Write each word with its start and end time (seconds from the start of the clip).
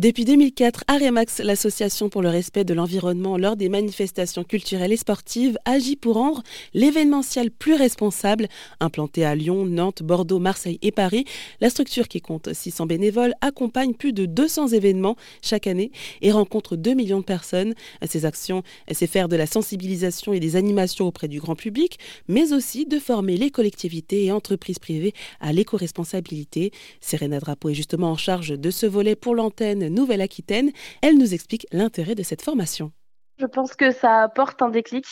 Depuis 0.00 0.24
2004, 0.24 0.82
Aremax, 0.88 1.38
l'association 1.38 2.08
pour 2.08 2.20
le 2.20 2.28
respect 2.28 2.64
de 2.64 2.74
l'environnement 2.74 3.38
lors 3.38 3.54
des 3.54 3.68
manifestations 3.68 4.42
culturelles 4.42 4.90
et 4.90 4.96
sportives, 4.96 5.56
agit 5.66 5.94
pour 5.94 6.14
rendre 6.14 6.42
l'événementiel 6.72 7.52
plus 7.52 7.74
responsable. 7.74 8.48
Implantée 8.80 9.24
à 9.24 9.36
Lyon, 9.36 9.66
Nantes, 9.66 10.02
Bordeaux, 10.02 10.40
Marseille 10.40 10.80
et 10.82 10.90
Paris, 10.90 11.26
la 11.60 11.70
structure 11.70 12.08
qui 12.08 12.20
compte 12.20 12.52
600 12.52 12.86
bénévoles 12.86 13.34
accompagne 13.40 13.94
plus 13.94 14.12
de 14.12 14.26
200 14.26 14.70
événements 14.70 15.14
chaque 15.42 15.68
année 15.68 15.92
et 16.22 16.32
rencontre 16.32 16.74
2 16.74 16.94
millions 16.94 17.20
de 17.20 17.24
personnes. 17.24 17.74
Ces 18.04 18.24
actions, 18.24 18.64
c'est 18.90 19.06
faire 19.06 19.28
de 19.28 19.36
la 19.36 19.46
sensibilisation 19.46 20.32
et 20.32 20.40
des 20.40 20.56
animations 20.56 21.06
auprès 21.06 21.28
du 21.28 21.38
grand 21.38 21.54
public, 21.54 22.00
mais 22.26 22.52
aussi 22.52 22.84
de 22.84 22.98
former 22.98 23.36
les 23.36 23.52
collectivités 23.52 24.24
et 24.24 24.32
entreprises 24.32 24.80
privées 24.80 25.14
à 25.38 25.52
l'éco-responsabilité. 25.52 26.72
Serena 27.00 27.38
Drapeau 27.38 27.68
est 27.68 27.74
justement 27.74 28.10
en 28.10 28.16
charge 28.16 28.58
de 28.58 28.70
ce 28.72 28.86
volet 28.86 29.14
pour 29.14 29.36
l'antenne 29.36 29.83
Nouvelle-Aquitaine. 29.88 30.70
Elle 31.02 31.18
nous 31.18 31.34
explique 31.34 31.66
l'intérêt 31.72 32.14
de 32.14 32.22
cette 32.22 32.42
formation. 32.42 32.92
Je 33.38 33.46
pense 33.46 33.74
que 33.74 33.90
ça 33.90 34.22
apporte 34.22 34.62
un 34.62 34.68
déclic, 34.68 35.06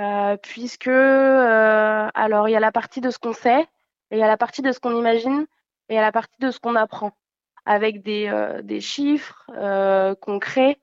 euh, 0.00 0.36
puisque 0.36 0.88
euh, 0.88 2.08
alors 2.14 2.48
il 2.48 2.52
y 2.52 2.56
a 2.56 2.60
la 2.60 2.72
partie 2.72 3.00
de 3.00 3.10
ce 3.10 3.18
qu'on 3.18 3.32
sait, 3.32 3.60
et 4.10 4.16
il 4.16 4.18
y 4.18 4.22
a 4.22 4.26
la 4.26 4.36
partie 4.36 4.62
de 4.62 4.72
ce 4.72 4.80
qu'on 4.80 4.96
imagine, 4.96 5.46
et 5.88 5.94
il 5.94 5.96
y 5.96 5.98
a 5.98 6.02
la 6.02 6.12
partie 6.12 6.40
de 6.40 6.50
ce 6.50 6.58
qu'on 6.58 6.74
apprend, 6.74 7.12
avec 7.66 8.02
des, 8.02 8.28
euh, 8.28 8.62
des 8.62 8.80
chiffres 8.80 9.46
concrets, 10.20 10.78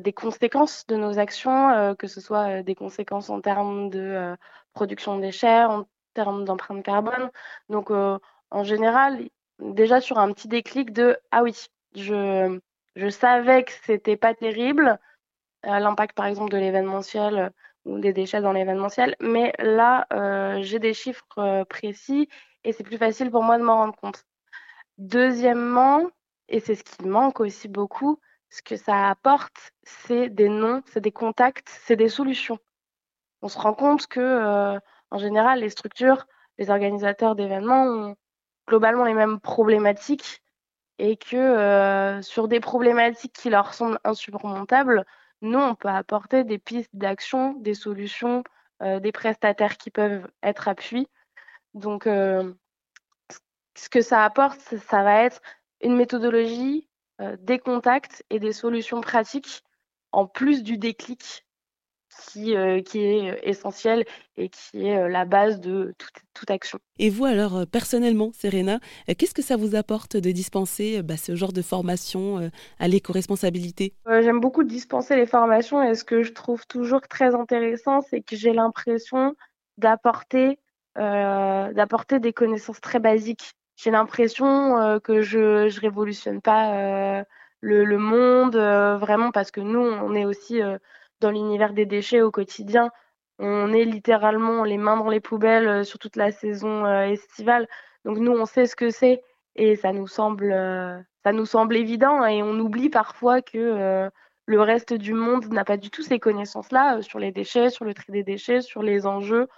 des 0.00 0.12
conséquences 0.12 0.84
de 0.88 0.96
nos 0.96 1.20
actions, 1.20 1.94
que 1.94 2.08
ce 2.08 2.20
soit 2.20 2.64
des 2.64 2.74
conséquences 2.74 3.30
en 3.30 3.40
termes 3.40 3.88
de 3.88 4.36
production 4.72 5.16
de 5.16 5.22
déchets, 5.22 5.64
en 5.64 5.86
termes 6.12 6.44
d'empreinte 6.44 6.82
carbone. 6.82 7.30
Donc 7.68 7.92
en 7.92 8.64
général, 8.64 9.28
déjà 9.60 10.00
sur 10.00 10.18
un 10.18 10.32
petit 10.32 10.48
déclic 10.48 10.92
de 10.92 11.16
ah 11.30 11.44
oui, 11.44 11.54
je, 11.96 13.08
savais 13.10 13.64
que 13.64 13.72
c'était 13.84 14.16
pas 14.16 14.34
terrible, 14.34 14.98
euh, 15.64 15.78
l'impact 15.78 16.14
par 16.14 16.26
exemple 16.26 16.52
de 16.52 16.58
l'événementiel 16.58 17.38
euh, 17.38 17.50
ou 17.84 17.98
des 17.98 18.12
déchets 18.12 18.40
dans 18.40 18.52
l'événementiel, 18.52 19.16
mais 19.20 19.52
là, 19.58 20.06
euh, 20.12 20.58
j'ai 20.62 20.78
des 20.78 20.94
chiffres 20.94 21.64
précis 21.68 22.28
et 22.64 22.72
c'est 22.72 22.84
plus 22.84 22.98
facile 22.98 23.30
pour 23.30 23.42
moi 23.42 23.58
de 23.58 23.62
m'en 23.62 23.76
rendre 23.76 23.96
compte. 23.96 24.24
Deuxièmement, 24.98 26.02
et 26.48 26.60
c'est 26.60 26.74
ce 26.74 26.82
qui 26.82 27.06
manque 27.06 27.40
aussi 27.40 27.68
beaucoup, 27.68 28.18
ce 28.50 28.62
que 28.62 28.76
ça 28.76 29.08
apporte, 29.08 29.72
c'est 29.84 30.28
des 30.28 30.48
noms, 30.48 30.82
c'est 30.86 31.00
des 31.00 31.12
contacts, 31.12 31.68
c'est 31.68 31.96
des 31.96 32.08
solutions. 32.08 32.58
On 33.42 33.48
se 33.48 33.58
rend 33.58 33.74
compte 33.74 34.08
que, 34.08 34.78
en 35.10 35.18
général, 35.18 35.60
les 35.60 35.70
structures, 35.70 36.26
les 36.58 36.70
organisateurs 36.70 37.36
d'événements 37.36 37.84
ont 37.84 38.16
globalement 38.66 39.04
les 39.04 39.14
mêmes 39.14 39.38
problématiques 39.38 40.42
et 40.98 41.16
que 41.16 41.36
euh, 41.36 42.22
sur 42.22 42.48
des 42.48 42.60
problématiques 42.60 43.32
qui 43.32 43.50
leur 43.50 43.74
semblent 43.74 44.00
insurmontables, 44.04 45.04
nous, 45.42 45.58
on 45.58 45.74
peut 45.74 45.88
apporter 45.88 46.44
des 46.44 46.58
pistes 46.58 46.94
d'action, 46.94 47.54
des 47.54 47.74
solutions, 47.74 48.42
euh, 48.82 49.00
des 49.00 49.12
prestataires 49.12 49.76
qui 49.76 49.90
peuvent 49.90 50.26
être 50.42 50.68
appuyés. 50.68 51.08
Donc, 51.74 52.06
euh, 52.06 52.54
ce 53.76 53.88
que 53.88 54.00
ça 54.00 54.24
apporte, 54.24 54.60
ça 54.60 55.02
va 55.02 55.22
être 55.22 55.40
une 55.82 55.96
méthodologie, 55.96 56.88
des 57.38 57.58
contacts 57.58 58.22
et 58.28 58.38
des 58.38 58.52
solutions 58.52 59.00
pratiques 59.00 59.64
en 60.12 60.26
plus 60.26 60.62
du 60.62 60.76
déclic 60.76 61.45
qui, 62.24 62.56
euh, 62.56 62.80
qui 62.80 63.00
est 63.00 63.30
euh, 63.30 63.36
essentiel 63.42 64.04
et 64.36 64.48
qui 64.48 64.86
est 64.86 64.98
euh, 64.98 65.08
la 65.08 65.24
base 65.24 65.60
de 65.60 65.94
toute, 66.34 66.50
action. 66.50 66.78
Et 66.98 67.08
vous 67.08 67.24
alors, 67.24 67.66
personnellement, 67.66 68.30
Serena, 68.32 68.78
qu'est-ce 69.18 69.34
que 69.34 69.42
ça 69.42 69.56
vous 69.56 69.74
apporte 69.74 70.16
de 70.16 70.30
dispenser 70.30 71.02
bah, 71.02 71.16
ce 71.16 71.34
genre 71.34 71.52
de 71.52 71.62
formation 71.62 72.50
à 72.78 72.88
l'éco-responsabilité? 72.88 73.94
J'aime 74.06 74.38
beaucoup 74.38 74.62
dispenser 74.62 75.16
les 75.16 75.26
formations 75.26 75.82
et 75.82 75.94
ce 75.94 76.04
que 76.04 76.22
je 76.22 76.32
trouve 76.32 76.66
toujours 76.66 77.00
très 77.00 77.34
intéressant, 77.34 78.02
c'est 78.02 78.20
que 78.20 78.36
j'ai 78.36 78.52
l'impression 78.52 79.34
d'apporter 79.78 80.58
d'apporter 80.94 82.20
des 82.20 82.34
connaissances 82.34 82.82
très 82.82 83.00
basiques. 83.00 83.54
J'ai 83.76 83.90
l'impression 83.90 85.00
que 85.02 85.22
je 85.22 85.64
ne 85.64 85.80
révolutionne 85.80 86.42
pas 86.42 87.24
le, 87.60 87.84
le, 87.84 87.98
monde, 87.98 88.56
vraiment, 88.56 89.32
parce 89.32 89.50
que 89.50 89.60
nous, 89.60 89.80
on 89.80 90.14
est 90.14 90.26
aussi 90.26 90.60
dans 91.20 91.30
l'univers 91.30 91.72
des 91.72 91.86
déchets 91.86 92.22
au 92.22 92.30
quotidien. 92.30 92.90
On 93.38 93.72
est 93.72 93.84
littéralement 93.84 94.64
les 94.64 94.78
mains 94.78 94.96
dans 94.96 95.10
les 95.10 95.20
poubelles 95.20 95.68
euh, 95.68 95.84
sur 95.84 95.98
toute 95.98 96.16
la 96.16 96.30
saison 96.32 96.86
euh, 96.86 97.02
estivale. 97.02 97.68
Donc 98.04 98.18
nous, 98.18 98.32
on 98.32 98.46
sait 98.46 98.66
ce 98.66 98.76
que 98.76 98.90
c'est 98.90 99.22
et 99.56 99.76
ça 99.76 99.92
nous 99.92 100.06
semble, 100.06 100.52
euh, 100.52 100.98
ça 101.24 101.32
nous 101.32 101.46
semble 101.46 101.76
évident 101.76 102.24
et 102.24 102.42
on 102.42 102.58
oublie 102.58 102.88
parfois 102.88 103.42
que 103.42 104.10
le 104.48 104.60
reste 104.60 104.92
du 104.92 105.12
monde 105.12 105.46
n'a 105.48 105.64
pas 105.64 105.76
du 105.76 105.90
tout 105.90 106.02
ces 106.02 106.20
connaissances-là 106.20 107.02
sur 107.02 107.18
les 107.18 107.32
déchets, 107.32 107.70
sur 107.70 107.84
le 107.84 107.94
tri 107.94 108.12
des 108.12 108.22
déchets, 108.22 108.60
sur 108.60 108.82
les 108.82 109.06
enjeux 109.06 109.48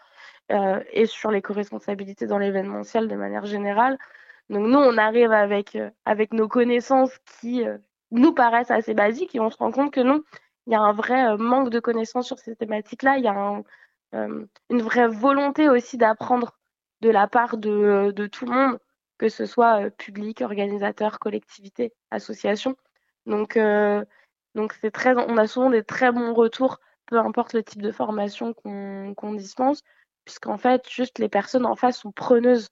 et 0.51 1.05
sur 1.05 1.31
les 1.31 1.43
co-responsabilités 1.43 2.27
dans 2.27 2.39
l'événementiel 2.39 3.07
de 3.07 3.17
manière 3.17 3.45
générale. 3.45 3.99
Donc 4.49 4.67
nous, 4.67 4.79
on 4.79 4.97
arrive 4.97 5.33
avec, 5.33 5.77
avec 6.07 6.33
nos 6.33 6.49
connaissances 6.49 7.19
qui 7.41 7.65
nous 8.13 8.33
paraissent 8.33 8.71
assez 8.71 8.95
basiques 8.95 9.35
et 9.35 9.41
on 9.41 9.51
se 9.51 9.59
rend 9.59 9.73
compte 9.73 9.93
que 9.93 10.01
non, 10.01 10.23
il 10.69 10.73
y 10.73 10.75
a 10.75 10.81
un 10.83 10.93
vrai 10.93 11.31
euh, 11.31 11.37
manque 11.39 11.71
de 11.71 11.81
connaissances 11.81 12.27
sur 12.27 12.39
ces 12.39 12.55
thématiques-là. 12.55 13.17
Il 13.17 13.25
y 13.25 13.29
a 13.29 13.62
euh, 14.15 14.47
une 14.69 14.83
vraie 14.83 15.09
volonté 15.09 15.69
aussi 15.71 15.97
d'apprendre 15.97 16.59
de 17.01 17.09
la 17.11 17.27
part 17.27 17.56
de, 17.56 18.12
tout 18.31 18.45
le 18.45 18.53
monde, 18.53 18.79
que 19.17 19.31
ce 19.31 19.47
soit 19.47 19.84
euh, 19.87 19.91
public, 19.91 20.43
organisateur, 20.43 21.19
collectivité, 21.21 21.95
association. 22.11 22.77
Donc, 23.25 23.59
donc 24.55 24.73
c'est 24.81 24.91
très, 24.91 25.15
on 25.15 25.37
a 25.37 25.47
souvent 25.47 25.71
des 25.71 25.84
très 25.84 26.12
bons 26.12 26.33
retours, 26.33 26.79
peu 27.06 27.19
importe 27.19 27.53
le 27.53 27.62
type 27.62 27.83
de 27.83 27.93
formation 27.93 28.55
qu'on 28.55 29.35
dispense, 29.35 29.83
puisqu'en 30.25 30.56
fait, 30.56 30.89
juste 30.89 31.19
les 31.19 31.29
personnes 31.29 31.67
en 31.67 31.77
face 31.77 31.99
sont 31.99 32.12
preneuses 32.12 32.69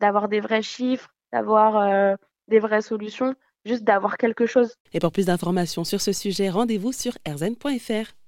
d'avoir 0.00 0.28
des 0.28 0.40
vrais 0.40 0.62
chiffres, 0.62 1.10
d'avoir 1.30 2.16
des 2.48 2.58
vraies 2.58 2.80
solutions 2.80 3.34
juste 3.68 3.84
d'avoir 3.84 4.16
quelque 4.16 4.46
chose. 4.46 4.74
Et 4.92 5.00
pour 5.00 5.12
plus 5.12 5.26
d'informations 5.26 5.84
sur 5.84 6.00
ce 6.00 6.12
sujet, 6.12 6.50
rendez-vous 6.50 6.92
sur 6.92 7.12
rzn.fr. 7.28 8.12